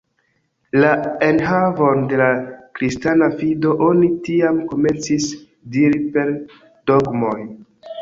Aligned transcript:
La 0.77 0.93
enhavon 1.27 2.01
de 2.13 2.17
la 2.23 2.31
kristana 2.81 3.29
fido 3.37 3.77
oni 3.91 4.11
tiam 4.31 4.61
komencis 4.75 5.31
diri 5.79 6.05
per 6.19 6.37
dogmoj. 6.93 7.41